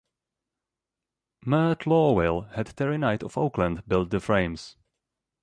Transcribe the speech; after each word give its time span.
Mert 1.45 1.85
Lawwill 1.85 2.51
had 2.55 2.75
Terry 2.75 2.97
Knight 2.97 3.21
of 3.21 3.37
Oakland 3.37 3.87
build 3.87 4.09
the 4.09 4.19
frames. 4.19 4.75